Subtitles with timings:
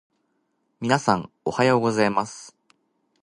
[0.79, 2.57] 皆さん、おはようございます。